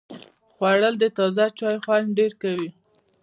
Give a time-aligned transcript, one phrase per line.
[0.53, 2.69] خوړل د تازه چای خوند ډېر کوي